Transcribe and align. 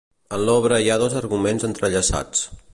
En 0.37 0.45
l'obra 0.47 0.79
hi 0.85 0.89
ha 0.93 0.97
dos 1.03 1.19
arguments 1.21 1.69
entrellaçats. 1.71 2.47